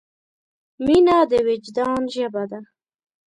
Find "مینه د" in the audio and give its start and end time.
0.85-1.33